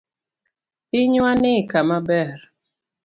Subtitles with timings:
[0.89, 2.37] Pinywani kama ber.